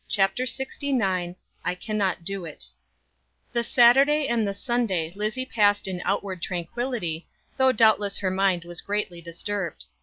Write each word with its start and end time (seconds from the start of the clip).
CHAPTER 0.09 0.45
LXIX 0.45 1.35
"I 1.63 1.75
Cannot 1.75 2.23
Do 2.25 2.43
It" 2.43 2.65
The 3.53 3.63
Saturday 3.63 4.27
and 4.27 4.47
the 4.47 4.53
Sunday 4.55 5.13
Lizzie 5.15 5.45
passed 5.45 5.87
in 5.87 6.01
outward 6.03 6.41
tranquillity, 6.41 7.27
though 7.57 7.71
doubtless 7.71 8.17
her 8.17 8.31
mind 8.31 8.65
was 8.65 8.81
greatly 8.81 9.21
disturbed. 9.21 9.85